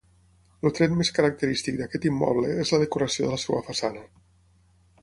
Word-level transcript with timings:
El 0.69 0.73
tret 0.79 0.95
més 1.01 1.11
característic 1.17 1.77
d'aquest 1.83 2.09
immoble 2.13 2.51
és 2.65 2.73
la 2.77 2.81
decoració 2.87 3.27
de 3.29 3.37
la 3.39 3.43
seva 3.45 3.63
façana. 3.71 4.05